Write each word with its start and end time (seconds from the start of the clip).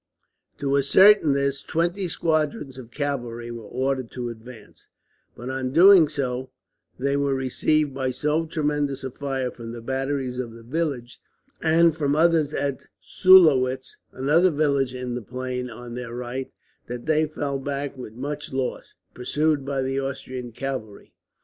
To 0.57 0.75
ascertain 0.79 1.33
this, 1.33 1.61
twenty 1.61 2.07
squadrons 2.07 2.79
of 2.79 2.89
cavalry 2.89 3.51
were 3.51 3.61
ordered 3.65 4.09
to 4.13 4.29
advance; 4.29 4.87
but 5.35 5.51
on 5.51 5.73
doing 5.73 6.07
so, 6.07 6.49
they 6.97 7.15
were 7.15 7.35
received 7.35 7.93
by 7.93 8.09
so 8.09 8.47
tremendous 8.47 9.03
a 9.03 9.11
fire 9.11 9.51
from 9.51 9.73
the 9.73 9.79
batteries 9.83 10.39
of 10.39 10.53
the 10.53 10.63
village, 10.63 11.19
and 11.61 11.95
from 11.95 12.15
others 12.15 12.51
at 12.51 12.81
Sulowitz, 12.99 13.97
another 14.11 14.49
village 14.49 14.95
in 14.95 15.13
the 15.13 15.21
plain 15.21 15.69
on 15.69 15.93
their 15.93 16.15
right, 16.15 16.51
that 16.87 17.05
they 17.05 17.27
fell 17.27 17.59
back 17.59 17.95
with 17.95 18.13
much 18.13 18.51
loss, 18.51 18.95
pursued 19.13 19.63
by 19.63 19.83
the 19.83 19.99
Austrian 19.99 20.51
cavalry. 20.51 21.13